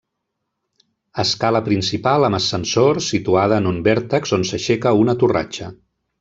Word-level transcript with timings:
Escala 1.23 1.61
principal 1.67 2.25
amb 2.29 2.39
ascensor 2.39 3.01
situada 3.09 3.61
en 3.65 3.69
un 3.75 3.79
vèrtex 3.91 4.35
on 4.39 4.47
s'aixeca 4.53 4.97
una 5.05 5.17
torratxa. 5.25 5.71